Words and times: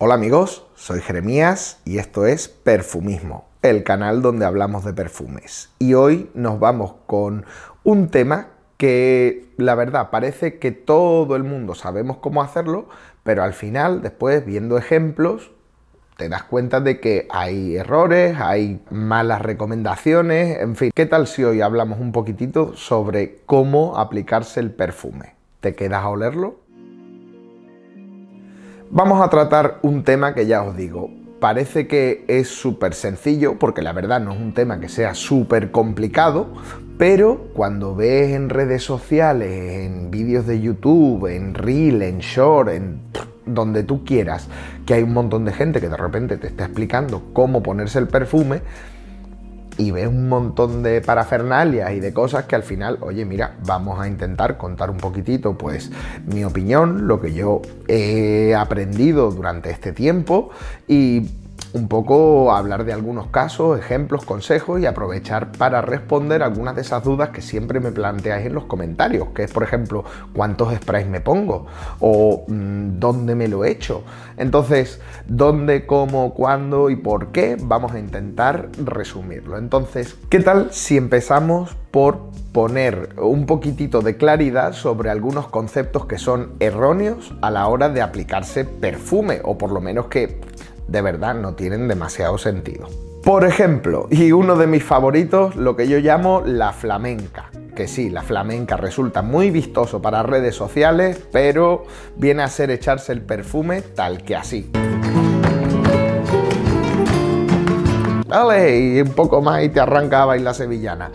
Hola 0.00 0.14
amigos, 0.14 0.64
soy 0.76 1.00
Jeremías 1.00 1.80
y 1.84 1.98
esto 1.98 2.24
es 2.24 2.46
Perfumismo, 2.46 3.46
el 3.62 3.82
canal 3.82 4.22
donde 4.22 4.46
hablamos 4.46 4.84
de 4.84 4.92
perfumes. 4.92 5.70
Y 5.80 5.94
hoy 5.94 6.30
nos 6.34 6.60
vamos 6.60 6.94
con 7.08 7.44
un 7.82 8.06
tema 8.06 8.46
que 8.76 9.52
la 9.56 9.74
verdad 9.74 10.10
parece 10.10 10.60
que 10.60 10.70
todo 10.70 11.34
el 11.34 11.42
mundo 11.42 11.74
sabemos 11.74 12.18
cómo 12.18 12.42
hacerlo, 12.42 12.88
pero 13.24 13.42
al 13.42 13.54
final, 13.54 14.00
después 14.00 14.46
viendo 14.46 14.78
ejemplos, 14.78 15.50
te 16.16 16.28
das 16.28 16.44
cuenta 16.44 16.78
de 16.78 17.00
que 17.00 17.26
hay 17.28 17.74
errores, 17.74 18.36
hay 18.38 18.80
malas 18.90 19.42
recomendaciones, 19.42 20.60
en 20.60 20.76
fin. 20.76 20.92
¿Qué 20.94 21.06
tal 21.06 21.26
si 21.26 21.42
hoy 21.42 21.60
hablamos 21.60 21.98
un 21.98 22.12
poquitito 22.12 22.76
sobre 22.76 23.40
cómo 23.46 23.98
aplicarse 23.98 24.60
el 24.60 24.70
perfume? 24.70 25.34
¿Te 25.58 25.74
quedas 25.74 26.04
a 26.04 26.08
olerlo? 26.08 26.67
Vamos 28.90 29.20
a 29.20 29.28
tratar 29.28 29.80
un 29.82 30.02
tema 30.02 30.32
que 30.32 30.46
ya 30.46 30.62
os 30.62 30.74
digo, 30.74 31.10
parece 31.40 31.86
que 31.86 32.24
es 32.26 32.48
súper 32.48 32.94
sencillo, 32.94 33.58
porque 33.58 33.82
la 33.82 33.92
verdad 33.92 34.18
no 34.18 34.32
es 34.32 34.40
un 34.40 34.54
tema 34.54 34.80
que 34.80 34.88
sea 34.88 35.14
súper 35.14 35.70
complicado, 35.70 36.46
pero 36.96 37.48
cuando 37.52 37.94
ves 37.94 38.30
en 38.30 38.48
redes 38.48 38.82
sociales, 38.82 39.84
en 39.84 40.10
vídeos 40.10 40.46
de 40.46 40.62
YouTube, 40.62 41.26
en 41.26 41.52
Reel, 41.52 42.00
en 42.00 42.20
Short, 42.20 42.70
en 42.70 43.02
donde 43.44 43.82
tú 43.82 44.06
quieras, 44.06 44.48
que 44.86 44.94
hay 44.94 45.02
un 45.02 45.12
montón 45.12 45.44
de 45.44 45.52
gente 45.52 45.82
que 45.82 45.90
de 45.90 45.96
repente 45.96 46.38
te 46.38 46.46
está 46.46 46.64
explicando 46.64 47.24
cómo 47.34 47.62
ponerse 47.62 47.98
el 47.98 48.08
perfume, 48.08 48.62
y 49.78 49.92
ves 49.92 50.08
un 50.08 50.28
montón 50.28 50.82
de 50.82 51.00
parafernalias 51.00 51.92
y 51.92 52.00
de 52.00 52.12
cosas 52.12 52.44
que 52.44 52.56
al 52.56 52.64
final, 52.64 52.98
oye, 53.00 53.24
mira, 53.24 53.54
vamos 53.64 54.00
a 54.00 54.08
intentar 54.08 54.58
contar 54.58 54.90
un 54.90 54.98
poquitito, 54.98 55.56
pues, 55.56 55.90
mi 56.26 56.44
opinión, 56.44 57.06
lo 57.06 57.20
que 57.20 57.32
yo 57.32 57.62
he 57.86 58.54
aprendido 58.54 59.30
durante 59.30 59.70
este 59.70 59.92
tiempo 59.92 60.50
y 60.88 61.30
un 61.72 61.88
poco 61.88 62.52
hablar 62.52 62.84
de 62.84 62.92
algunos 62.92 63.28
casos, 63.28 63.78
ejemplos, 63.78 64.24
consejos 64.24 64.80
y 64.80 64.86
aprovechar 64.86 65.52
para 65.52 65.80
responder 65.82 66.42
algunas 66.42 66.74
de 66.74 66.82
esas 66.82 67.04
dudas 67.04 67.30
que 67.30 67.42
siempre 67.42 67.80
me 67.80 67.92
planteáis 67.92 68.46
en 68.46 68.54
los 68.54 68.64
comentarios, 68.64 69.28
que 69.34 69.44
es 69.44 69.52
por 69.52 69.62
ejemplo 69.62 70.04
cuántos 70.32 70.74
sprays 70.74 71.06
me 71.06 71.20
pongo 71.20 71.66
o 72.00 72.44
mm, 72.48 72.98
dónde 72.98 73.34
me 73.34 73.48
lo 73.48 73.64
he 73.64 73.70
hecho. 73.70 74.02
Entonces, 74.36 75.00
dónde, 75.26 75.86
cómo, 75.86 76.34
cuándo 76.34 76.90
y 76.90 76.96
por 76.96 77.32
qué 77.32 77.56
vamos 77.60 77.92
a 77.92 77.98
intentar 77.98 78.68
resumirlo. 78.84 79.58
Entonces, 79.58 80.16
¿qué 80.30 80.40
tal 80.40 80.68
si 80.72 80.96
empezamos 80.96 81.76
por 81.90 82.28
poner 82.52 83.10
un 83.16 83.46
poquitito 83.46 84.00
de 84.00 84.16
claridad 84.16 84.72
sobre 84.72 85.10
algunos 85.10 85.48
conceptos 85.48 86.06
que 86.06 86.18
son 86.18 86.52
erróneos 86.60 87.34
a 87.40 87.50
la 87.50 87.66
hora 87.66 87.88
de 87.88 88.02
aplicarse 88.02 88.64
perfume 88.64 89.40
o 89.44 89.58
por 89.58 89.70
lo 89.70 89.80
menos 89.80 90.06
que 90.06 90.40
de 90.88 91.02
verdad 91.02 91.34
no 91.34 91.54
tienen 91.54 91.86
demasiado 91.86 92.38
sentido. 92.38 92.88
Por 93.22 93.44
ejemplo, 93.44 94.08
y 94.10 94.32
uno 94.32 94.56
de 94.56 94.66
mis 94.66 94.82
favoritos, 94.82 95.54
lo 95.54 95.76
que 95.76 95.86
yo 95.86 95.98
llamo 95.98 96.42
la 96.44 96.72
flamenca. 96.72 97.50
Que 97.76 97.86
sí, 97.86 98.10
la 98.10 98.22
flamenca 98.22 98.76
resulta 98.76 99.22
muy 99.22 99.50
vistoso 99.50 100.00
para 100.00 100.22
redes 100.22 100.54
sociales, 100.54 101.20
pero 101.30 101.84
viene 102.16 102.42
a 102.42 102.48
ser 102.48 102.70
echarse 102.70 103.12
el 103.12 103.20
perfume 103.20 103.82
tal 103.82 104.24
que 104.24 104.34
así. 104.34 104.70
Dale, 108.26 108.78
y 108.78 109.00
un 109.00 109.12
poco 109.12 109.40
más 109.42 109.62
y 109.62 109.68
te 109.68 109.80
arranca 109.80 110.22
a 110.22 110.26
bailar 110.26 110.54
sevillana. 110.54 111.10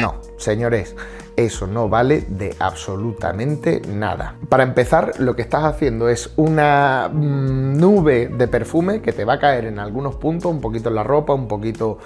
No, 0.00 0.20
señores, 0.36 0.94
eso 1.36 1.66
no 1.66 1.88
vale 1.88 2.22
de 2.28 2.56
absolutamente 2.58 3.82
nada. 3.88 4.36
Para 4.48 4.62
empezar, 4.62 5.12
lo 5.18 5.36
que 5.36 5.42
estás 5.42 5.64
haciendo 5.64 6.08
es 6.08 6.32
una 6.36 7.10
mm, 7.12 7.78
nube 7.78 8.28
de 8.28 8.48
perfume 8.48 9.00
que 9.02 9.12
te 9.12 9.24
va 9.24 9.34
a 9.34 9.38
caer 9.38 9.66
en 9.66 9.78
algunos 9.78 10.16
puntos, 10.16 10.50
un 10.50 10.60
poquito 10.60 10.88
en 10.88 10.94
la 10.94 11.02
ropa, 11.02 11.34
un 11.34 11.48
poquito 11.48 11.98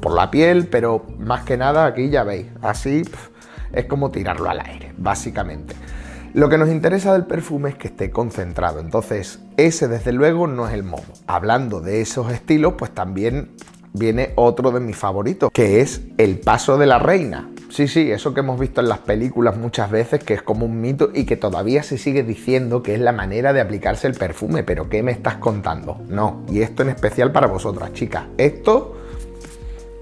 por 0.00 0.12
la 0.12 0.30
piel, 0.30 0.68
pero 0.68 1.04
más 1.18 1.44
que 1.44 1.56
nada 1.56 1.86
aquí 1.86 2.08
ya 2.08 2.24
veis, 2.24 2.46
así 2.62 3.02
es 3.72 3.84
como 3.86 4.10
tirarlo 4.10 4.50
al 4.50 4.60
aire, 4.60 4.92
básicamente. 4.96 5.74
Lo 6.34 6.48
que 6.48 6.56
nos 6.56 6.70
interesa 6.70 7.12
del 7.12 7.26
perfume 7.26 7.70
es 7.70 7.74
que 7.76 7.88
esté 7.88 8.10
concentrado, 8.10 8.80
entonces 8.80 9.40
ese 9.58 9.86
desde 9.86 10.12
luego 10.12 10.46
no 10.46 10.66
es 10.66 10.72
el 10.72 10.82
modo. 10.82 11.04
Hablando 11.26 11.80
de 11.80 12.00
esos 12.00 12.32
estilos, 12.32 12.74
pues 12.78 12.90
también 12.90 13.50
viene 13.92 14.32
otro 14.36 14.70
de 14.70 14.80
mis 14.80 14.96
favoritos, 14.96 15.50
que 15.52 15.80
es 15.80 16.02
el 16.18 16.38
paso 16.38 16.78
de 16.78 16.86
la 16.86 16.98
reina. 16.98 17.48
Sí, 17.68 17.88
sí, 17.88 18.10
eso 18.10 18.34
que 18.34 18.40
hemos 18.40 18.60
visto 18.60 18.82
en 18.82 18.88
las 18.88 18.98
películas 18.98 19.56
muchas 19.56 19.90
veces, 19.90 20.22
que 20.22 20.34
es 20.34 20.42
como 20.42 20.66
un 20.66 20.80
mito 20.80 21.10
y 21.14 21.24
que 21.24 21.36
todavía 21.36 21.82
se 21.82 21.96
sigue 21.96 22.22
diciendo 22.22 22.82
que 22.82 22.94
es 22.94 23.00
la 23.00 23.12
manera 23.12 23.54
de 23.54 23.62
aplicarse 23.62 24.06
el 24.06 24.14
perfume, 24.14 24.62
pero 24.62 24.90
¿qué 24.90 25.02
me 25.02 25.10
estás 25.10 25.36
contando? 25.36 26.02
No, 26.08 26.42
y 26.50 26.60
esto 26.60 26.82
en 26.82 26.90
especial 26.90 27.32
para 27.32 27.46
vosotras, 27.46 27.94
chicas. 27.94 28.24
Esto 28.36 28.96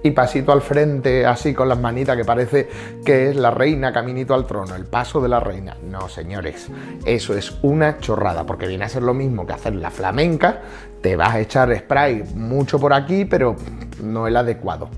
y 0.03 0.13
pasito 0.13 0.53
al 0.53 0.63
frente, 0.63 1.27
así 1.27 1.55
con 1.55 1.69
las 1.69 1.79
manitas, 1.79 2.17
que 2.17 2.25
parece 2.25 2.69
que 3.05 3.31
es 3.31 3.37
la 3.37 3.51
reina 3.51 3.93
caminito 3.93 4.35
al 4.35 4.47
trono, 4.47 4.75
el 4.75 4.87
paso 4.87 5.21
de 5.21 5.29
la 5.29 5.41
reina. 5.41 5.77
No, 5.89 6.09
señores, 6.09 6.69
eso 7.05 7.37
es 7.37 7.59
una 7.63 7.99
chorrada, 7.99 8.45
porque 8.45 8.67
viene 8.67 8.85
a 8.85 8.89
ser 8.89 9.03
lo 9.03 9.15
mismo 9.15 9.47
que 9.47 9.53
hacer 9.53 9.75
la 9.75 9.91
flamenca, 9.91 10.61
te 11.03 11.17
vas 11.17 11.35
a 11.35 11.41
echar 11.41 11.77
spray 11.77 12.25
mucho 12.35 12.79
por 12.79 12.93
aquí, 12.93 13.25
pero 13.25 13.57
no 14.03 14.27
el 14.27 14.37
adecuado. 14.37 14.89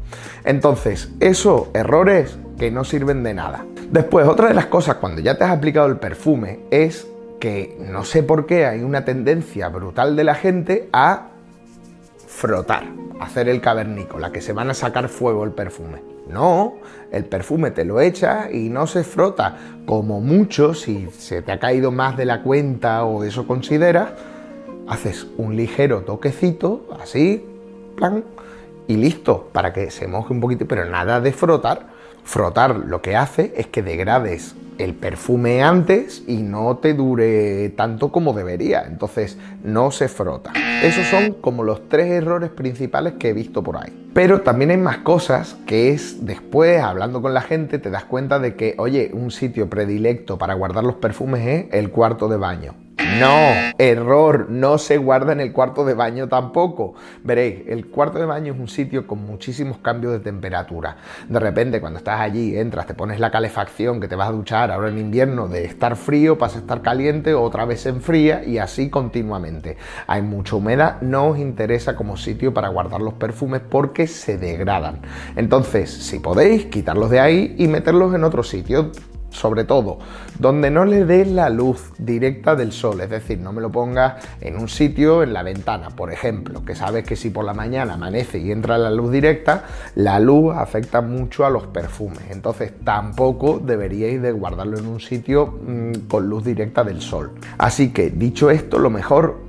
Entonces, 0.44 1.10
esos 1.20 1.68
errores 1.74 2.36
que 2.58 2.70
no 2.70 2.84
sirven 2.84 3.22
de 3.22 3.34
nada. 3.34 3.64
Después, 3.90 4.26
otra 4.26 4.48
de 4.48 4.54
las 4.54 4.66
cosas 4.66 4.96
cuando 4.96 5.20
ya 5.20 5.36
te 5.36 5.44
has 5.44 5.50
aplicado 5.50 5.86
el 5.86 5.98
perfume 5.98 6.60
es 6.70 7.06
que 7.40 7.76
no 7.80 8.04
sé 8.04 8.22
por 8.22 8.46
qué 8.46 8.66
hay 8.66 8.82
una 8.82 9.04
tendencia 9.04 9.68
brutal 9.68 10.14
de 10.14 10.24
la 10.24 10.36
gente 10.36 10.88
a 10.92 11.31
frotar, 12.32 12.84
hacer 13.20 13.48
el 13.48 13.60
cavernícola, 13.60 14.32
que 14.32 14.40
se 14.40 14.52
van 14.52 14.70
a 14.70 14.74
sacar 14.74 15.08
fuego 15.08 15.44
el 15.44 15.52
perfume. 15.52 16.02
No, 16.28 16.74
el 17.10 17.24
perfume 17.24 17.70
te 17.70 17.84
lo 17.84 18.00
echa 18.00 18.50
y 18.50 18.68
no 18.68 18.86
se 18.86 19.04
frota. 19.04 19.56
Como 19.86 20.20
mucho, 20.20 20.74
si 20.74 21.08
se 21.10 21.42
te 21.42 21.52
ha 21.52 21.60
caído 21.60 21.92
más 21.92 22.16
de 22.16 22.24
la 22.24 22.42
cuenta 22.42 23.04
o 23.04 23.22
eso 23.22 23.46
consideras, 23.46 24.10
haces 24.88 25.26
un 25.36 25.56
ligero 25.56 26.02
toquecito, 26.02 26.88
así, 27.00 27.44
plan, 27.96 28.24
y 28.88 28.96
listo, 28.96 29.48
para 29.52 29.72
que 29.72 29.90
se 29.90 30.08
moje 30.08 30.32
un 30.32 30.40
poquito, 30.40 30.66
pero 30.66 30.84
nada 30.86 31.20
de 31.20 31.32
frotar. 31.32 31.92
Frotar 32.24 32.76
lo 32.76 33.02
que 33.02 33.14
hace 33.14 33.52
es 33.56 33.66
que 33.66 33.82
degrades 33.82 34.54
el 34.78 34.94
perfume 34.94 35.62
antes 35.62 36.22
y 36.26 36.42
no 36.42 36.78
te 36.78 36.94
dure 36.94 37.68
tanto 37.70 38.10
como 38.10 38.32
debería. 38.32 38.84
Entonces 38.86 39.38
no 39.62 39.90
se 39.90 40.08
frota. 40.08 40.52
Esos 40.82 41.06
son 41.06 41.34
como 41.34 41.62
los 41.62 41.88
tres 41.88 42.06
errores 42.10 42.50
principales 42.50 43.14
que 43.18 43.30
he 43.30 43.32
visto 43.32 43.62
por 43.62 43.76
ahí. 43.76 44.08
Pero 44.14 44.42
también 44.42 44.70
hay 44.70 44.76
más 44.76 44.98
cosas 44.98 45.56
que 45.66 45.90
es 45.90 46.26
después, 46.26 46.82
hablando 46.82 47.22
con 47.22 47.32
la 47.32 47.40
gente, 47.40 47.78
te 47.78 47.90
das 47.90 48.04
cuenta 48.04 48.38
de 48.38 48.56
que, 48.56 48.74
oye, 48.78 49.10
un 49.14 49.30
sitio 49.30 49.70
predilecto 49.70 50.36
para 50.36 50.54
guardar 50.54 50.84
los 50.84 50.96
perfumes 50.96 51.46
es 51.46 51.74
el 51.74 51.90
cuarto 51.90 52.28
de 52.28 52.36
baño. 52.36 52.74
No, 53.18 53.72
error, 53.78 54.46
no 54.48 54.78
se 54.78 54.96
guarda 54.96 55.32
en 55.32 55.40
el 55.40 55.52
cuarto 55.52 55.84
de 55.84 55.94
baño 55.94 56.28
tampoco. 56.28 56.94
Veréis, 57.22 57.68
el 57.68 57.88
cuarto 57.88 58.18
de 58.18 58.26
baño 58.26 58.52
es 58.52 58.58
un 58.58 58.68
sitio 58.68 59.06
con 59.06 59.24
muchísimos 59.24 59.78
cambios 59.78 60.12
de 60.12 60.20
temperatura. 60.20 60.96
De 61.28 61.38
repente, 61.38 61.80
cuando 61.80 61.98
estás 61.98 62.20
allí, 62.20 62.56
entras, 62.56 62.86
te 62.86 62.94
pones 62.94 63.20
la 63.20 63.30
calefacción 63.30 64.00
que 64.00 64.08
te 64.08 64.16
vas 64.16 64.28
a 64.28 64.32
duchar 64.32 64.70
ahora 64.70 64.88
en 64.88 64.98
invierno 64.98 65.48
de 65.48 65.64
estar 65.64 65.96
frío, 65.96 66.38
pasa 66.38 66.58
a 66.58 66.60
estar 66.60 66.82
caliente, 66.82 67.34
otra 67.34 67.64
vez 67.64 67.82
se 67.82 67.90
enfría 67.90 68.44
y 68.44 68.58
así 68.58 68.88
continuamente. 68.88 69.76
Hay 70.06 70.22
mucha 70.22 70.56
humedad, 70.56 71.00
no 71.02 71.28
os 71.28 71.38
interesa 71.38 71.96
como 71.96 72.16
sitio 72.16 72.54
para 72.54 72.68
guardar 72.68 73.00
los 73.00 73.14
perfumes 73.14 73.60
porque 73.68 74.06
se 74.06 74.38
degradan. 74.38 75.00
Entonces, 75.36 75.90
si 75.90 76.18
podéis, 76.18 76.66
quitarlos 76.66 77.10
de 77.10 77.20
ahí 77.20 77.54
y 77.58 77.68
meterlos 77.68 78.14
en 78.14 78.24
otro 78.24 78.42
sitio 78.42 78.90
sobre 79.32 79.64
todo, 79.64 79.98
donde 80.38 80.70
no 80.70 80.84
le 80.84 81.04
dé 81.04 81.24
la 81.24 81.48
luz 81.48 81.92
directa 81.98 82.54
del 82.54 82.70
sol, 82.72 83.00
es 83.00 83.10
decir, 83.10 83.40
no 83.40 83.52
me 83.52 83.60
lo 83.60 83.72
pongas 83.72 84.22
en 84.40 84.56
un 84.56 84.68
sitio, 84.68 85.22
en 85.22 85.32
la 85.32 85.42
ventana, 85.42 85.90
por 85.90 86.12
ejemplo, 86.12 86.64
que 86.64 86.74
sabes 86.74 87.04
que 87.04 87.16
si 87.16 87.30
por 87.30 87.44
la 87.44 87.54
mañana 87.54 87.94
amanece 87.94 88.38
y 88.38 88.52
entra 88.52 88.78
la 88.78 88.90
luz 88.90 89.10
directa, 89.10 89.64
la 89.96 90.20
luz 90.20 90.54
afecta 90.54 91.00
mucho 91.00 91.44
a 91.44 91.50
los 91.50 91.66
perfumes, 91.66 92.22
entonces 92.30 92.72
tampoco 92.84 93.58
deberíais 93.58 94.22
de 94.22 94.32
guardarlo 94.32 94.78
en 94.78 94.86
un 94.86 95.00
sitio 95.00 95.46
mm, 95.46 96.08
con 96.08 96.28
luz 96.28 96.44
directa 96.44 96.84
del 96.84 97.00
sol. 97.00 97.32
Así 97.58 97.90
que, 97.92 98.10
dicho 98.10 98.50
esto, 98.50 98.78
lo 98.78 98.90
mejor, 98.90 99.40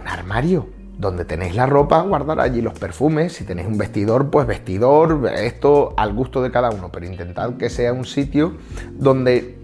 un 0.00 0.08
armario 0.08 0.77
donde 0.98 1.24
tenéis 1.24 1.54
la 1.54 1.66
ropa, 1.66 2.02
guardar 2.02 2.40
allí 2.40 2.60
los 2.60 2.78
perfumes. 2.78 3.32
Si 3.32 3.44
tenéis 3.44 3.68
un 3.68 3.78
vestidor, 3.78 4.30
pues 4.30 4.46
vestidor. 4.46 5.30
Esto 5.32 5.94
al 5.96 6.12
gusto 6.12 6.42
de 6.42 6.50
cada 6.50 6.70
uno, 6.70 6.90
pero 6.92 7.06
intentad 7.06 7.54
que 7.56 7.70
sea 7.70 7.92
un 7.92 8.04
sitio 8.04 8.54
donde 8.92 9.56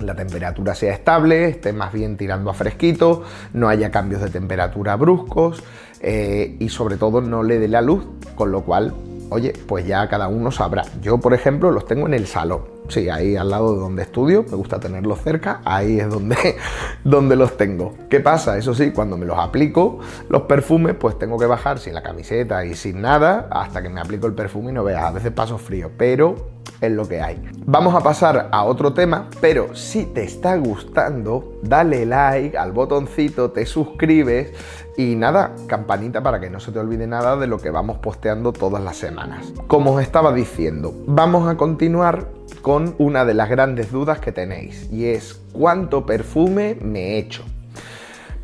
la 0.00 0.14
temperatura 0.14 0.74
sea 0.74 0.92
estable, 0.92 1.48
esté 1.48 1.72
más 1.72 1.92
bien 1.92 2.16
tirando 2.16 2.50
a 2.50 2.54
fresquito, 2.54 3.22
no 3.52 3.68
haya 3.68 3.90
cambios 3.90 4.20
de 4.20 4.30
temperatura 4.30 4.96
bruscos 4.96 5.62
eh, 6.00 6.56
y 6.58 6.68
sobre 6.70 6.96
todo 6.96 7.20
no 7.20 7.42
le 7.42 7.58
dé 7.58 7.68
la 7.68 7.82
luz, 7.82 8.04
con 8.34 8.50
lo 8.50 8.62
cual, 8.62 8.94
oye, 9.30 9.52
pues 9.66 9.86
ya 9.86 10.08
cada 10.08 10.26
uno 10.28 10.50
sabrá. 10.50 10.84
Yo, 11.00 11.18
por 11.18 11.34
ejemplo, 11.34 11.70
los 11.70 11.86
tengo 11.86 12.06
en 12.06 12.14
el 12.14 12.26
salón 12.26 12.71
sí, 12.92 13.08
ahí 13.08 13.36
al 13.36 13.50
lado 13.50 13.74
de 13.74 13.80
donde 13.80 14.02
estudio, 14.02 14.44
me 14.48 14.56
gusta 14.56 14.78
tenerlos 14.78 15.20
cerca, 15.20 15.60
ahí 15.64 15.98
es 15.98 16.08
donde, 16.08 16.36
donde 17.04 17.36
los 17.36 17.56
tengo. 17.56 17.94
¿Qué 18.08 18.20
pasa? 18.20 18.58
Eso 18.58 18.74
sí, 18.74 18.90
cuando 18.90 19.16
me 19.16 19.26
los 19.26 19.38
aplico, 19.38 19.98
los 20.28 20.42
perfumes, 20.42 20.94
pues 20.94 21.18
tengo 21.18 21.38
que 21.38 21.46
bajar 21.46 21.78
sin 21.78 21.94
la 21.94 22.02
camiseta 22.02 22.64
y 22.64 22.74
sin 22.74 23.00
nada 23.00 23.48
hasta 23.50 23.82
que 23.82 23.88
me 23.88 24.00
aplico 24.00 24.26
el 24.26 24.34
perfume 24.34 24.70
y 24.70 24.74
no 24.74 24.84
veas, 24.84 25.04
a 25.04 25.10
veces 25.10 25.32
paso 25.32 25.58
frío, 25.58 25.90
pero 25.96 26.52
es 26.82 26.90
lo 26.90 27.08
que 27.08 27.20
hay. 27.20 27.40
Vamos 27.64 27.94
a 27.94 28.00
pasar 28.00 28.48
a 28.50 28.64
otro 28.64 28.92
tema, 28.92 29.28
pero 29.40 29.74
si 29.74 30.04
te 30.04 30.24
está 30.24 30.56
gustando, 30.56 31.60
dale 31.62 32.04
like 32.04 32.58
al 32.58 32.72
botoncito, 32.72 33.52
te 33.52 33.66
suscribes 33.66 34.52
y 34.96 35.14
nada, 35.16 35.54
campanita 35.66 36.22
para 36.22 36.40
que 36.40 36.50
no 36.50 36.60
se 36.60 36.72
te 36.72 36.78
olvide 36.78 37.06
nada 37.06 37.36
de 37.36 37.46
lo 37.46 37.58
que 37.58 37.70
vamos 37.70 37.98
posteando 37.98 38.52
todas 38.52 38.82
las 38.82 38.96
semanas. 38.96 39.52
Como 39.66 39.94
os 39.94 40.02
estaba 40.02 40.32
diciendo, 40.32 40.94
vamos 41.06 41.48
a 41.48 41.56
continuar 41.56 42.28
con 42.60 42.94
una 42.98 43.24
de 43.24 43.34
las 43.34 43.48
grandes 43.48 43.90
dudas 43.90 44.20
que 44.20 44.32
tenéis 44.32 44.90
y 44.92 45.06
es 45.06 45.40
¿cuánto 45.52 46.04
perfume 46.06 46.76
me 46.80 47.00
he 47.00 47.18
hecho? 47.18 47.44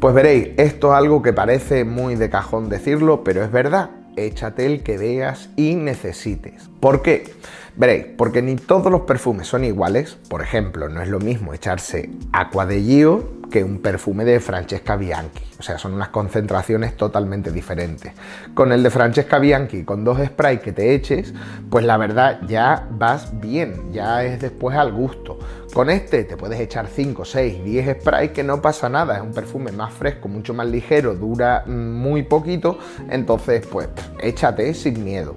Pues 0.00 0.14
veréis, 0.14 0.50
esto 0.56 0.92
es 0.92 0.98
algo 0.98 1.22
que 1.22 1.32
parece 1.32 1.84
muy 1.84 2.14
de 2.14 2.30
cajón 2.30 2.68
decirlo, 2.68 3.24
pero 3.24 3.42
es 3.42 3.50
verdad. 3.50 3.90
Échate 4.16 4.66
el 4.66 4.82
que 4.82 4.96
veas 4.96 5.50
y 5.56 5.74
necesites. 5.74 6.68
¿Por 6.80 7.02
qué? 7.02 7.34
Veréis, 7.78 8.06
porque 8.16 8.42
ni 8.42 8.56
todos 8.56 8.90
los 8.90 9.02
perfumes 9.02 9.46
son 9.46 9.62
iguales. 9.62 10.18
Por 10.28 10.42
ejemplo, 10.42 10.88
no 10.88 11.00
es 11.00 11.08
lo 11.08 11.20
mismo 11.20 11.54
echarse 11.54 12.10
Aqua 12.32 12.66
de 12.66 12.82
Gio 12.82 13.38
que 13.52 13.62
un 13.62 13.78
perfume 13.78 14.24
de 14.24 14.40
Francesca 14.40 14.96
Bianchi. 14.96 15.44
O 15.60 15.62
sea, 15.62 15.78
son 15.78 15.94
unas 15.94 16.08
concentraciones 16.08 16.96
totalmente 16.96 17.52
diferentes. 17.52 18.12
Con 18.52 18.72
el 18.72 18.82
de 18.82 18.90
Francesca 18.90 19.38
Bianchi, 19.38 19.84
con 19.84 20.04
dos 20.04 20.18
sprays 20.18 20.58
que 20.58 20.72
te 20.72 20.92
eches, 20.92 21.32
pues 21.70 21.84
la 21.84 21.96
verdad 21.96 22.40
ya 22.48 22.88
vas 22.90 23.40
bien, 23.40 23.92
ya 23.92 24.24
es 24.24 24.40
después 24.40 24.76
al 24.76 24.92
gusto. 24.92 25.38
Con 25.72 25.88
este 25.88 26.24
te 26.24 26.36
puedes 26.36 26.58
echar 26.58 26.88
5, 26.88 27.24
6, 27.24 27.64
10 27.64 28.00
sprays 28.00 28.32
que 28.32 28.42
no 28.42 28.60
pasa 28.60 28.88
nada, 28.88 29.16
es 29.16 29.22
un 29.22 29.32
perfume 29.32 29.70
más 29.70 29.94
fresco, 29.94 30.26
mucho 30.26 30.52
más 30.52 30.66
ligero, 30.66 31.14
dura 31.14 31.62
muy 31.64 32.24
poquito, 32.24 32.78
entonces 33.08 33.64
pues 33.66 33.88
échate 34.20 34.74
sin 34.74 35.04
miedo. 35.04 35.36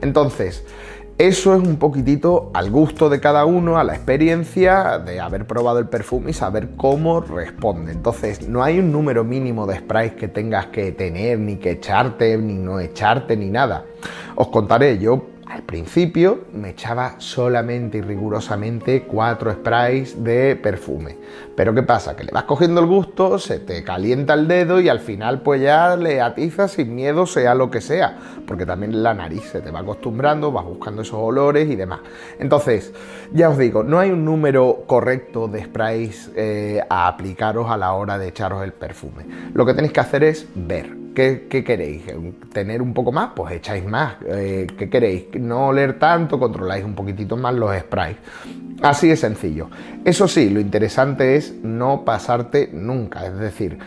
Entonces, 0.00 0.64
eso 1.16 1.54
es 1.54 1.62
un 1.62 1.76
poquitito 1.76 2.50
al 2.54 2.70
gusto 2.70 3.08
de 3.08 3.20
cada 3.20 3.44
uno, 3.44 3.78
a 3.78 3.84
la 3.84 3.94
experiencia 3.94 4.98
de 4.98 5.20
haber 5.20 5.46
probado 5.46 5.78
el 5.78 5.86
perfume 5.86 6.30
y 6.30 6.34
saber 6.34 6.70
cómo 6.76 7.20
responde. 7.20 7.92
Entonces, 7.92 8.48
no 8.48 8.64
hay 8.64 8.80
un 8.80 8.90
número 8.90 9.22
mínimo 9.22 9.64
de 9.66 9.78
sprays 9.78 10.14
que 10.14 10.26
tengas 10.26 10.66
que 10.66 10.90
tener, 10.90 11.38
ni 11.38 11.56
que 11.56 11.72
echarte, 11.72 12.36
ni 12.36 12.54
no 12.54 12.80
echarte, 12.80 13.36
ni 13.36 13.48
nada. 13.48 13.84
Os 14.34 14.48
contaré, 14.48 14.98
yo 14.98 15.33
al 15.54 15.62
principio 15.62 16.46
me 16.52 16.70
echaba 16.70 17.14
solamente 17.18 17.98
y 17.98 18.00
rigurosamente 18.00 19.04
cuatro 19.04 19.52
sprays 19.52 20.24
de 20.24 20.56
perfume. 20.56 21.16
Pero 21.54 21.72
¿qué 21.72 21.84
pasa? 21.84 22.16
Que 22.16 22.24
le 22.24 22.32
vas 22.32 22.42
cogiendo 22.42 22.80
el 22.80 22.86
gusto, 22.86 23.38
se 23.38 23.60
te 23.60 23.84
calienta 23.84 24.34
el 24.34 24.48
dedo 24.48 24.80
y 24.80 24.88
al 24.88 24.98
final 24.98 25.42
pues 25.42 25.62
ya 25.62 25.94
le 25.94 26.20
atizas 26.20 26.72
sin 26.72 26.96
miedo 26.96 27.24
sea 27.26 27.54
lo 27.54 27.70
que 27.70 27.80
sea. 27.80 28.18
Porque 28.48 28.66
también 28.66 29.00
la 29.00 29.14
nariz 29.14 29.44
se 29.44 29.60
te 29.60 29.70
va 29.70 29.78
acostumbrando, 29.78 30.50
vas 30.50 30.64
buscando 30.64 31.02
esos 31.02 31.20
olores 31.20 31.70
y 31.70 31.76
demás. 31.76 32.00
Entonces, 32.40 32.92
ya 33.32 33.48
os 33.48 33.56
digo, 33.56 33.84
no 33.84 34.00
hay 34.00 34.10
un 34.10 34.24
número 34.24 34.82
correcto 34.88 35.46
de 35.46 35.66
sprays 35.66 36.32
eh, 36.34 36.82
a 36.90 37.06
aplicaros 37.06 37.70
a 37.70 37.76
la 37.76 37.92
hora 37.92 38.18
de 38.18 38.26
echaros 38.26 38.64
el 38.64 38.72
perfume. 38.72 39.24
Lo 39.54 39.64
que 39.64 39.74
tenéis 39.74 39.92
que 39.92 40.00
hacer 40.00 40.24
es 40.24 40.48
ver 40.56 41.03
¿Qué, 41.14 41.46
queréis? 41.48 42.02
¿Tener 42.52 42.82
un 42.82 42.92
poco 42.92 43.12
más? 43.12 43.30
Pues 43.36 43.54
echáis 43.54 43.84
más. 43.84 44.16
Eh, 44.26 44.66
¿Qué 44.76 44.90
queréis? 44.90 45.26
No 45.38 45.68
oler 45.68 45.98
tanto, 45.98 46.40
controláis 46.40 46.84
un 46.84 46.94
poquitito 46.94 47.36
más 47.36 47.54
los 47.54 47.76
sprays. 47.76 48.16
Así 48.82 49.08
de 49.08 49.16
sencillo. 49.16 49.68
Eso 50.04 50.26
sí, 50.26 50.50
lo 50.50 50.58
interesante 50.58 51.36
es 51.36 51.54
no 51.62 52.04
pasarte 52.04 52.68
nunca. 52.72 53.26
Es 53.26 53.38
decir, 53.38 53.78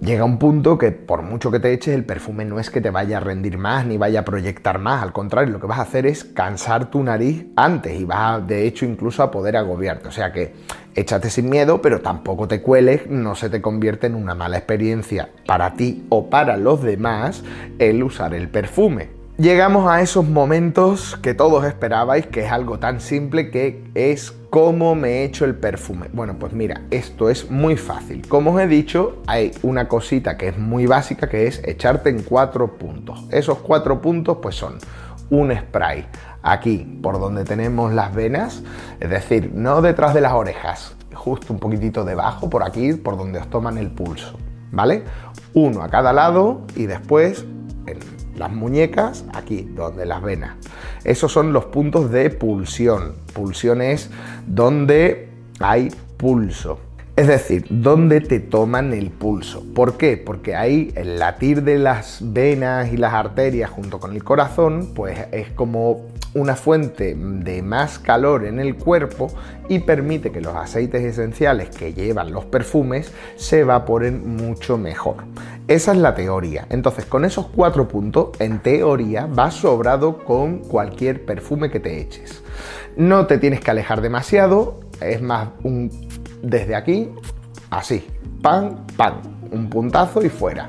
llega 0.00 0.24
un 0.24 0.38
punto 0.38 0.78
que 0.78 0.92
por 0.92 1.22
mucho 1.22 1.50
que 1.50 1.60
te 1.60 1.72
eches, 1.72 1.94
el 1.94 2.04
perfume 2.04 2.44
no 2.44 2.58
es 2.58 2.70
que 2.70 2.80
te 2.80 2.90
vaya 2.90 3.18
a 3.18 3.20
rendir 3.20 3.58
más 3.58 3.86
ni 3.86 3.96
vaya 3.96 4.20
a 4.20 4.24
proyectar 4.24 4.78
más. 4.78 5.02
Al 5.02 5.12
contrario, 5.12 5.52
lo 5.52 5.60
que 5.60 5.66
vas 5.66 5.78
a 5.78 5.82
hacer 5.82 6.06
es 6.06 6.24
cansar 6.24 6.90
tu 6.90 7.02
nariz 7.02 7.46
antes 7.56 7.98
y 7.98 8.04
vas 8.04 8.46
de 8.46 8.66
hecho 8.66 8.84
incluso 8.84 9.22
a 9.22 9.30
poder 9.30 9.56
agobiarte. 9.56 10.08
O 10.08 10.12
sea 10.12 10.32
que 10.32 10.54
échate 10.94 11.30
sin 11.30 11.48
miedo, 11.48 11.80
pero 11.80 12.00
tampoco 12.00 12.48
te 12.48 12.62
cueles, 12.62 13.08
no 13.08 13.34
se 13.34 13.50
te 13.50 13.60
convierte 13.60 14.06
en 14.06 14.14
una 14.14 14.34
mala 14.34 14.58
experiencia 14.58 15.28
para 15.46 15.74
ti 15.74 16.06
o 16.08 16.28
para 16.28 16.56
los 16.56 16.82
demás 16.82 17.42
el 17.78 18.02
usar 18.02 18.34
el 18.34 18.48
perfume. 18.48 19.13
Llegamos 19.36 19.90
a 19.90 20.00
esos 20.00 20.28
momentos 20.28 21.18
que 21.20 21.34
todos 21.34 21.64
esperabais, 21.64 22.24
que 22.24 22.44
es 22.44 22.52
algo 22.52 22.78
tan 22.78 23.00
simple 23.00 23.50
que 23.50 23.82
es 23.96 24.30
cómo 24.48 24.94
me 24.94 25.08
he 25.08 25.24
hecho 25.24 25.44
el 25.44 25.56
perfume. 25.56 26.06
Bueno, 26.12 26.36
pues 26.38 26.52
mira, 26.52 26.82
esto 26.92 27.28
es 27.28 27.50
muy 27.50 27.76
fácil. 27.76 28.28
Como 28.28 28.52
os 28.52 28.60
he 28.60 28.68
dicho, 28.68 29.22
hay 29.26 29.50
una 29.64 29.88
cosita 29.88 30.38
que 30.38 30.46
es 30.46 30.56
muy 30.56 30.86
básica, 30.86 31.28
que 31.28 31.48
es 31.48 31.60
echarte 31.64 32.10
en 32.10 32.22
cuatro 32.22 32.78
puntos. 32.78 33.26
Esos 33.32 33.58
cuatro 33.58 34.00
puntos 34.00 34.38
pues 34.40 34.54
son 34.54 34.78
un 35.30 35.52
spray 35.52 36.06
aquí, 36.40 37.00
por 37.02 37.18
donde 37.18 37.42
tenemos 37.42 37.92
las 37.92 38.14
venas, 38.14 38.62
es 39.00 39.10
decir, 39.10 39.50
no 39.52 39.82
detrás 39.82 40.14
de 40.14 40.20
las 40.20 40.34
orejas, 40.34 40.94
justo 41.12 41.52
un 41.52 41.58
poquitito 41.58 42.04
debajo, 42.04 42.48
por 42.48 42.62
aquí, 42.62 42.92
por 42.92 43.16
donde 43.16 43.40
os 43.40 43.50
toman 43.50 43.78
el 43.78 43.90
pulso, 43.90 44.38
¿vale? 44.70 45.02
Uno 45.54 45.82
a 45.82 45.88
cada 45.88 46.12
lado 46.12 46.60
y 46.76 46.86
después 46.86 47.44
en 47.86 48.13
las 48.36 48.52
muñecas 48.52 49.24
aquí, 49.32 49.68
donde 49.74 50.06
las 50.06 50.22
venas. 50.22 50.56
Esos 51.04 51.32
son 51.32 51.52
los 51.52 51.66
puntos 51.66 52.10
de 52.10 52.30
pulsión. 52.30 53.14
Pulsión 53.32 53.82
es 53.82 54.10
donde 54.46 55.28
hay 55.60 55.90
pulso. 56.16 56.78
Es 57.16 57.28
decir, 57.28 57.64
donde 57.70 58.20
te 58.20 58.40
toman 58.40 58.92
el 58.92 59.10
pulso. 59.12 59.62
¿Por 59.72 59.96
qué? 59.96 60.16
Porque 60.16 60.56
ahí 60.56 60.92
el 60.96 61.20
latir 61.20 61.62
de 61.62 61.78
las 61.78 62.18
venas 62.20 62.92
y 62.92 62.96
las 62.96 63.14
arterias 63.14 63.70
junto 63.70 64.00
con 64.00 64.14
el 64.14 64.24
corazón, 64.24 64.90
pues 64.96 65.20
es 65.30 65.48
como 65.50 66.06
una 66.34 66.56
fuente 66.56 67.14
de 67.16 67.62
más 67.62 68.00
calor 68.00 68.44
en 68.44 68.58
el 68.58 68.74
cuerpo 68.74 69.30
y 69.68 69.78
permite 69.78 70.32
que 70.32 70.40
los 70.40 70.56
aceites 70.56 71.04
esenciales 71.04 71.68
que 71.68 71.94
llevan 71.94 72.32
los 72.32 72.46
perfumes 72.46 73.12
se 73.36 73.60
evaporen 73.60 74.36
mucho 74.36 74.76
mejor. 74.76 75.18
Esa 75.68 75.92
es 75.92 75.98
la 75.98 76.16
teoría. 76.16 76.66
Entonces, 76.68 77.04
con 77.04 77.24
esos 77.24 77.46
cuatro 77.46 77.86
puntos, 77.86 78.30
en 78.40 78.58
teoría, 78.58 79.28
vas 79.30 79.54
sobrado 79.54 80.24
con 80.24 80.58
cualquier 80.58 81.24
perfume 81.24 81.70
que 81.70 81.78
te 81.78 82.00
eches. 82.00 82.42
No 82.96 83.26
te 83.26 83.38
tienes 83.38 83.60
que 83.60 83.70
alejar 83.70 84.00
demasiado, 84.00 84.80
es 85.00 85.22
más 85.22 85.50
un 85.62 85.90
desde 86.44 86.74
aquí, 86.74 87.10
así, 87.70 88.06
pan, 88.42 88.86
pan, 88.96 89.14
un 89.50 89.68
puntazo 89.70 90.24
y 90.24 90.28
fuera. 90.28 90.68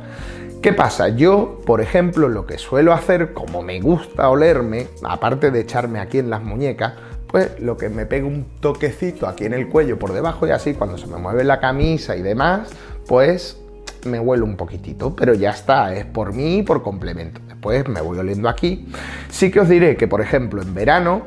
¿Qué 0.62 0.74
pasa? 0.74 1.10
Yo, 1.10 1.62
por 1.66 1.82
ejemplo, 1.82 2.28
lo 2.28 2.48
que 2.48 2.58
suelo 2.58 2.94
hacer, 2.94 3.34
como 3.34 3.62
me 3.62 3.80
gusta 3.80 4.30
olerme, 4.30 4.88
aparte 5.04 5.52
de 5.52 5.60
echarme 5.60 6.00
aquí 6.00 6.18
en 6.18 6.30
las 6.30 6.42
muñecas, 6.42 6.94
pues 7.28 7.60
lo 7.60 7.78
que 7.78 7.90
me 7.90 8.06
pego 8.06 8.28
un 8.28 8.46
toquecito 8.60 9.28
aquí 9.28 9.46
en 9.46 9.54
el 9.54 9.68
cuello 9.68 10.00
por 10.00 10.14
debajo 10.14 10.48
y 10.48 10.52
así 10.52 10.74
cuando 10.74 10.98
se 10.98 11.06
me 11.08 11.18
mueve 11.18 11.44
la 11.44 11.60
camisa 11.60 12.16
y 12.16 12.22
demás, 12.22 12.72
pues 13.08 13.62
me 14.06 14.20
huelo 14.20 14.46
un 14.46 14.56
poquitito, 14.56 15.16
pero 15.16 15.34
ya 15.34 15.52
está, 15.52 15.94
es 15.94 16.06
por 16.06 16.34
mí 16.34 16.58
y 16.60 16.64
por 16.64 16.82
complemento. 16.82 17.42
Después 17.48 17.88
me 17.88 18.02
voy 18.02 18.18
oliendo 18.18 18.48
aquí. 18.50 18.88
Sí 19.30 19.52
que 19.52 19.60
os 19.60 19.70
diré 19.70 19.98
que, 19.98 20.08
por 20.08 20.22
ejemplo, 20.22 20.62
en 20.62 20.74
verano 20.74 21.24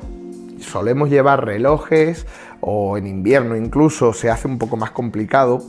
solemos 0.60 1.10
llevar 1.10 1.44
relojes 1.44 2.26
o 2.60 2.96
en 2.96 3.06
invierno 3.06 3.56
incluso 3.56 4.12
se 4.12 4.30
hace 4.30 4.48
un 4.48 4.58
poco 4.58 4.76
más 4.76 4.90
complicado 4.90 5.62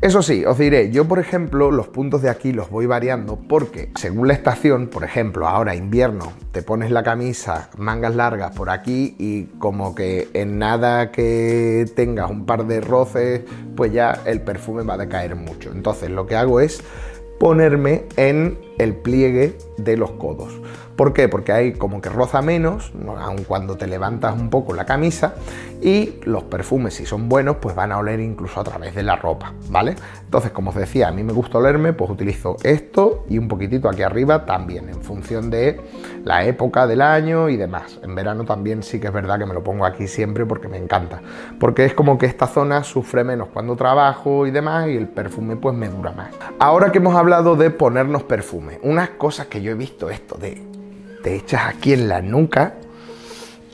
eso 0.00 0.22
sí, 0.22 0.44
os 0.44 0.56
diré, 0.56 0.92
yo 0.92 1.08
por 1.08 1.18
ejemplo 1.18 1.72
los 1.72 1.88
puntos 1.88 2.22
de 2.22 2.30
aquí 2.30 2.52
los 2.52 2.70
voy 2.70 2.86
variando 2.86 3.36
porque 3.36 3.90
según 3.96 4.28
la 4.28 4.34
estación, 4.34 4.86
por 4.86 5.02
ejemplo 5.02 5.48
ahora 5.48 5.74
invierno, 5.74 6.32
te 6.52 6.62
pones 6.62 6.92
la 6.92 7.02
camisa 7.02 7.68
mangas 7.76 8.14
largas 8.14 8.54
por 8.54 8.70
aquí 8.70 9.16
y 9.18 9.46
como 9.58 9.96
que 9.96 10.28
en 10.34 10.56
nada 10.60 11.10
que 11.10 11.84
tengas 11.96 12.30
un 12.30 12.46
par 12.46 12.68
de 12.68 12.80
roces, 12.80 13.42
pues 13.74 13.92
ya 13.92 14.20
el 14.24 14.40
perfume 14.40 14.84
va 14.84 14.94
a 14.94 14.98
decaer 14.98 15.34
mucho. 15.34 15.72
Entonces 15.72 16.10
lo 16.10 16.28
que 16.28 16.36
hago 16.36 16.60
es 16.60 16.80
ponerme 17.40 18.04
en 18.16 18.56
el 18.78 18.94
pliegue 18.94 19.58
de 19.76 19.96
los 19.96 20.12
codos. 20.12 20.60
¿Por 20.96 21.12
qué? 21.12 21.28
Porque 21.28 21.52
hay 21.52 21.72
como 21.74 22.00
que 22.00 22.08
roza 22.08 22.42
menos, 22.42 22.92
aun 23.18 23.44
cuando 23.44 23.76
te 23.76 23.86
levantas 23.86 24.34
un 24.34 24.50
poco 24.50 24.74
la 24.74 24.84
camisa, 24.84 25.34
y 25.80 26.14
los 26.24 26.42
perfumes, 26.42 26.94
si 26.94 27.06
son 27.06 27.28
buenos, 27.28 27.58
pues 27.58 27.76
van 27.76 27.92
a 27.92 27.98
oler 27.98 28.18
incluso 28.18 28.60
a 28.60 28.64
través 28.64 28.96
de 28.96 29.04
la 29.04 29.14
ropa, 29.14 29.54
¿vale? 29.70 29.94
Entonces, 30.24 30.50
como 30.50 30.70
os 30.70 30.76
decía, 30.76 31.06
a 31.06 31.12
mí 31.12 31.22
me 31.22 31.32
gusta 31.32 31.58
olerme, 31.58 31.92
pues 31.92 32.10
utilizo 32.10 32.56
esto 32.64 33.24
y 33.28 33.38
un 33.38 33.46
poquitito 33.46 33.88
aquí 33.88 34.02
arriba 34.02 34.44
también, 34.44 34.88
en 34.88 35.00
función 35.00 35.50
de 35.50 35.80
la 36.24 36.44
época 36.44 36.88
del 36.88 37.00
año 37.00 37.48
y 37.48 37.56
demás. 37.56 38.00
En 38.02 38.16
verano 38.16 38.44
también 38.44 38.82
sí 38.82 38.98
que 38.98 39.06
es 39.06 39.12
verdad 39.12 39.38
que 39.38 39.46
me 39.46 39.54
lo 39.54 39.62
pongo 39.62 39.84
aquí 39.84 40.08
siempre 40.08 40.46
porque 40.46 40.66
me 40.66 40.78
encanta, 40.78 41.22
porque 41.60 41.84
es 41.84 41.94
como 41.94 42.18
que 42.18 42.26
esta 42.26 42.48
zona 42.48 42.82
sufre 42.82 43.22
menos 43.22 43.48
cuando 43.52 43.76
trabajo 43.76 44.48
y 44.48 44.50
demás, 44.50 44.88
y 44.88 44.96
el 44.96 45.06
perfume 45.06 45.54
pues 45.54 45.76
me 45.76 45.88
dura 45.88 46.10
más. 46.10 46.30
Ahora 46.58 46.90
que 46.90 46.98
hemos 46.98 47.14
hablado 47.14 47.54
de 47.54 47.70
ponernos 47.70 48.24
perfume, 48.24 48.67
unas 48.82 49.10
cosas 49.10 49.46
que 49.46 49.62
yo 49.62 49.72
he 49.72 49.74
visto 49.74 50.10
esto 50.10 50.36
de 50.36 50.62
te 51.22 51.36
echas 51.36 51.62
aquí 51.66 51.92
en 51.92 52.08
la 52.08 52.20
nuca. 52.20 52.74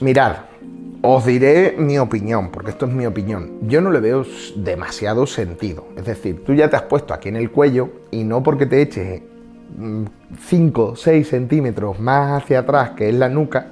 Mirad, 0.00 0.36
os 1.02 1.26
diré 1.26 1.74
mi 1.76 1.98
opinión, 1.98 2.50
porque 2.50 2.70
esto 2.70 2.86
es 2.86 2.92
mi 2.92 3.06
opinión. 3.06 3.58
Yo 3.68 3.80
no 3.80 3.90
le 3.90 4.00
veo 4.00 4.24
demasiado 4.56 5.26
sentido. 5.26 5.86
Es 5.96 6.06
decir, 6.06 6.44
tú 6.44 6.54
ya 6.54 6.70
te 6.70 6.76
has 6.76 6.82
puesto 6.82 7.12
aquí 7.12 7.28
en 7.28 7.36
el 7.36 7.50
cuello 7.50 7.90
y 8.10 8.24
no 8.24 8.42
porque 8.42 8.66
te 8.66 8.80
eches 8.80 9.22
5, 10.48 10.96
6 10.96 11.28
centímetros 11.28 11.98
más 11.98 12.42
hacia 12.42 12.60
atrás, 12.60 12.90
que 12.90 13.08
es 13.08 13.14
la 13.14 13.28
nuca, 13.28 13.66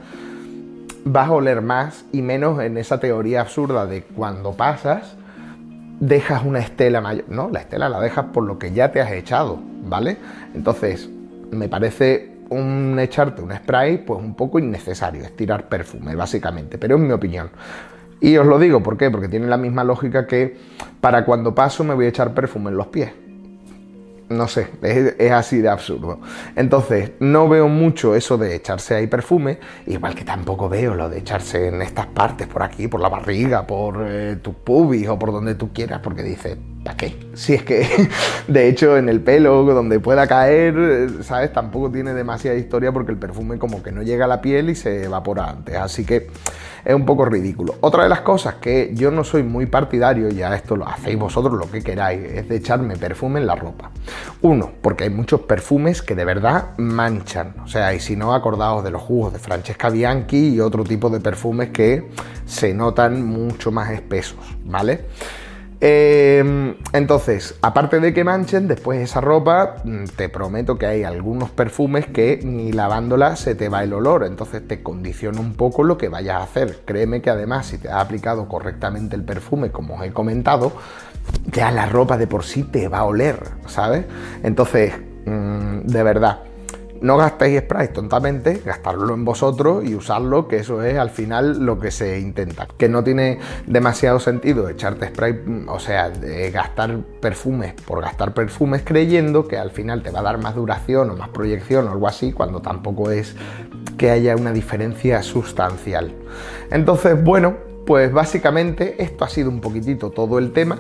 vas 1.05 1.29
a 1.29 1.33
oler 1.33 1.63
más 1.63 2.05
y 2.13 2.23
menos 2.23 2.61
en 2.61 2.77
esa 2.77 3.01
teoría 3.01 3.41
absurda 3.41 3.87
de 3.87 4.03
cuando 4.03 4.53
pasas, 4.53 5.17
dejas 6.01 6.45
una 6.45 6.59
estela 6.59 7.01
mayor. 7.01 7.25
No, 7.29 7.49
la 7.51 7.61
estela 7.61 7.89
la 7.89 8.01
dejas 8.01 8.27
por 8.27 8.45
lo 8.45 8.59
que 8.59 8.73
ya 8.73 8.93
te 8.93 9.01
has 9.01 9.13
echado, 9.13 9.59
¿vale? 9.93 10.17
Entonces, 10.55 11.07
me 11.51 11.69
parece 11.69 12.33
un 12.49 12.99
echarte 12.99 13.43
un 13.43 13.55
spray, 13.55 13.99
pues 13.99 14.19
un 14.19 14.35
poco 14.35 14.59
innecesario, 14.59 15.23
es 15.23 15.37
tirar 15.37 15.69
perfume, 15.69 16.17
básicamente, 16.17 16.79
pero 16.79 16.97
es 16.97 17.03
mi 17.03 17.13
opinión. 17.13 17.51
Y 18.19 18.39
os 18.39 18.47
lo 18.47 18.59
digo, 18.59 18.83
¿por 18.83 18.97
qué? 18.97 19.11
Porque 19.11 19.29
tiene 19.29 19.49
la 19.49 19.59
misma 19.59 19.85
lógica 19.85 20.27
que 20.27 20.57
para 21.03 21.27
cuando 21.27 21.55
paso 21.55 21.85
me 21.85 21.93
voy 21.93 22.07
a 22.07 22.09
echar 22.09 22.33
perfume 22.33 22.71
en 22.71 22.77
los 22.79 22.87
pies. 22.87 23.13
No 24.33 24.49
sé, 24.49 24.69
es, 24.83 25.31
así 25.31 25.59
de 25.59 25.69
absurdo. 25.69 26.21
Entonces, 26.57 27.13
no 27.21 27.49
veo 27.49 27.69
mucho 27.69 28.15
eso 28.15 28.39
de 28.39 28.55
echarse 28.55 28.95
ahí 28.95 29.07
perfume, 29.07 29.59
igual 29.87 30.15
que 30.15 30.25
tampoco 30.25 30.69
veo 30.69 30.95
lo 30.95 31.09
de 31.09 31.19
echarse 31.19 31.69
en 31.69 31.83
estas 31.83 32.07
partes, 32.07 32.47
por 32.47 32.63
aquí, 32.63 32.89
por 32.89 33.01
la 33.01 33.09
barriga, 33.09 33.67
por 33.67 34.05
eh, 34.07 34.37
tu 34.43 34.55
pubis 34.55 35.09
o 35.09 35.19
por 35.19 35.33
donde 35.33 35.55
tú 35.55 35.73
quieras, 35.73 36.01
porque 36.03 36.23
dice, 36.23 36.57
¿para 36.85 36.97
qué? 36.97 37.17
Si 37.35 37.55
es 37.55 37.63
que, 37.63 37.87
de 38.49 38.69
hecho, 38.69 38.97
en 38.97 39.09
el 39.09 39.21
pelo, 39.21 39.65
donde 39.65 40.01
pueda 40.01 40.27
caer, 40.27 40.75
eh, 40.79 41.09
¿sabes? 41.23 41.53
Tampoco 41.53 41.91
tiene 41.91 42.15
demasiada 42.15 42.57
historia 42.57 42.93
porque 42.93 43.13
el 43.13 43.19
perfume 43.19 43.59
como 43.59 43.83
que 43.83 43.93
no 43.93 44.03
llega 44.03 44.25
a 44.25 44.29
la 44.29 44.41
piel 44.41 44.71
y 44.71 44.75
se 44.75 45.05
evapora 45.05 45.51
antes. 45.51 45.77
Así 45.77 46.05
que 46.05 46.29
es 46.85 46.95
un 46.95 47.05
poco 47.05 47.25
ridículo. 47.25 47.77
Otra 47.81 48.05
de 48.05 48.09
las 48.09 48.21
cosas 48.21 48.55
que 48.57 48.91
yo 48.95 49.11
no 49.11 49.25
soy 49.25 49.43
muy 49.43 49.67
partidario, 49.67 50.29
ya 50.29 50.55
esto 50.55 50.77
lo 50.77 50.87
hacéis 50.87 51.19
vosotros 51.19 51.59
lo 51.59 51.71
que 51.71 51.83
queráis, 51.83 52.21
es 52.23 52.49
de 52.49 52.57
echarme 52.57 52.97
perfume 52.97 53.41
en 53.41 53.47
la 53.47 53.55
ropa. 53.55 53.91
Uno, 54.43 54.71
porque 54.81 55.05
hay 55.05 55.11
muchos 55.11 55.43
perfumes 55.43 56.03
que 56.03 56.15
de 56.15 56.25
verdad 56.25 56.77
manchan. 56.79 57.55
O 57.65 57.69
sea, 57.69 57.95
y 57.95 58.01
si 58.01 58.17
no, 58.17 58.35
acordaos 58.35 58.83
de 58.85 58.91
los 58.91 59.03
jugos 59.03 59.33
de 59.33 59.39
Francesca 59.39 59.91
Bianchi 59.91 60.55
y 60.55 60.61
otro 60.61 60.85
tipo 60.85 61.11
de 61.11 61.21
perfumes 61.21 61.71
que 61.71 62.09
se 62.47 62.75
notan 62.75 63.25
mucho 63.25 63.71
más 63.71 63.91
espesos, 63.91 64.39
¿vale? 64.65 65.07
Em, 65.85 66.77
entonces, 66.93 67.57
aparte 67.61 67.99
de 67.99 68.15
que 68.15 68.23
manchen, 68.23 68.69
después 68.69 69.01
esa 69.01 69.21
ropa, 69.21 69.79
mm, 69.83 70.05
te 70.15 70.29
prometo 70.29 70.79
que 70.79 70.87
hay 70.87 71.03
algunos 71.03 71.51
perfumes 71.51 72.07
que 72.07 72.39
ni 72.45 72.71
lavándola 72.71 73.35
se 73.35 73.57
te 73.57 73.69
va 73.69 73.83
el 73.83 73.93
olor, 73.93 74.23
entonces 74.23 74.63
te 74.69 74.81
condiciona 74.85 75.41
un 75.41 75.55
poco 75.55 75.83
lo 75.83 75.99
que 75.99 76.09
vayas 76.09 76.37
a 76.37 76.45
hacer. 76.45 76.83
Créeme 76.85 77.21
que 77.21 77.31
además, 77.31 77.67
si 77.67 77.79
te 77.79 77.89
has 77.89 77.97
aplicado 77.97 78.47
correctamente 78.47 79.17
el 79.17 79.25
perfume, 79.25 79.73
como 79.73 79.97
os 79.97 80.05
he 80.05 80.13
comentado, 80.13 80.71
ya 81.51 81.73
la 81.73 81.87
ropa 81.87 82.17
de 82.17 82.29
por 82.29 82.45
sí 82.45 82.63
te 82.63 82.87
va 82.87 82.99
a 82.99 83.05
oler, 83.05 83.41
¿sabes? 83.67 84.05
Entonces, 84.45 84.95
mm, 85.27 85.81
de 85.81 86.03
verdad 86.05 86.43
no 87.03 87.17
gastéis 87.17 87.61
spray 87.61 87.89
tontamente, 87.89 88.63
gastarlo 88.65 89.13
en 89.13 89.25
vosotros 89.25 89.85
y 89.85 89.95
usarlo, 89.95 90.49
que 90.49 90.57
eso 90.57 90.83
es 90.83 90.97
al 90.97 91.11
final 91.11 91.65
lo 91.67 91.79
que 91.79 91.91
se 91.91 92.21
intenta. 92.21 92.69
Que 92.79 92.89
no 92.89 93.03
tiene 93.05 93.39
demasiado 93.67 94.21
sentido 94.21 94.69
echarte 94.69 95.09
spray, 95.09 95.67
o 95.67 95.79
sea, 95.79 96.11
gastar 96.53 96.99
perfumes 97.21 97.75
por 97.87 98.01
gastar 98.01 98.33
perfumes 98.33 98.83
creyendo 98.85 99.49
que 99.49 99.59
al 99.59 99.71
final 99.71 100.03
te 100.03 100.11
va 100.11 100.21
a 100.21 100.23
dar 100.23 100.39
más 100.39 100.55
duración 100.55 101.11
o 101.11 101.17
más 101.17 101.29
proyección 101.31 101.89
o 101.89 101.93
algo 101.93 102.07
así, 102.09 102.33
cuando 102.33 102.61
tampoco 102.61 103.11
es 103.11 103.35
que 103.99 104.11
haya 104.11 104.37
una 104.37 104.53
diferencia 104.53 105.23
sustancial. 105.23 106.15
Entonces, 106.71 107.23
bueno, 107.23 107.57
pues 107.85 108.13
básicamente 108.13 109.03
esto 109.03 109.25
ha 109.25 109.29
sido 109.29 109.51
un 109.51 109.61
poquitito 109.61 110.11
todo 110.11 110.39
el 110.39 110.53
tema 110.53 110.79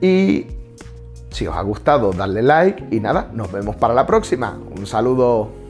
y 0.00 0.46
si 1.34 1.46
os 1.48 1.56
ha 1.56 1.62
gustado, 1.62 2.12
darle 2.12 2.42
like 2.42 2.86
y 2.90 3.00
nada, 3.00 3.28
nos 3.32 3.50
vemos 3.50 3.74
para 3.76 3.92
la 3.92 4.06
próxima. 4.06 4.56
Un 4.78 4.86
saludo. 4.86 5.62